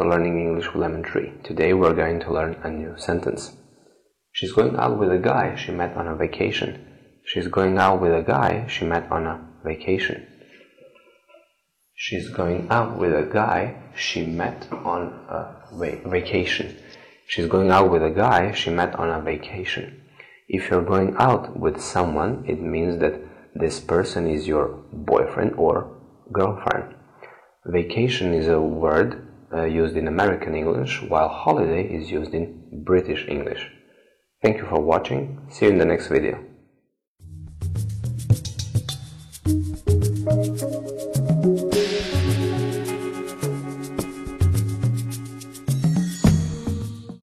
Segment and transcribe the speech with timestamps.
[0.00, 1.32] English with Lemon Tree.
[1.44, 3.54] Today we're going to learn a new sentence.
[4.32, 6.86] She's going out with a guy she met on a vacation.
[7.26, 10.26] She's going out with a guy she met on a vacation.
[11.94, 16.74] She's going out with a guy she met on a va- vacation.
[17.26, 20.02] She's going out with a guy she met on a vacation.
[20.48, 23.20] If you're going out with someone, it means that
[23.54, 26.00] this person is your boyfriend or
[26.32, 26.94] girlfriend.
[27.66, 33.26] Vacation is a word uh, used in American English, while holiday is used in British
[33.28, 33.70] English.
[34.42, 35.46] Thank you for watching.
[35.50, 36.38] See you in the next video.